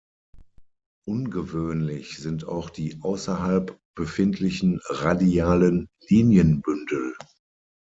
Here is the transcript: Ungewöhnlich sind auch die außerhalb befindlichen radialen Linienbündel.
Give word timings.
Ungewöhnlich 1.07 2.17
sind 2.17 2.47
auch 2.47 2.71
die 2.71 2.97
außerhalb 3.03 3.79
befindlichen 3.93 4.79
radialen 4.89 5.89
Linienbündel. 6.09 7.13